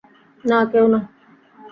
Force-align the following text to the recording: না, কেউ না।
না, 0.43 0.57
কেউ 0.71 0.85
না। 0.93 0.99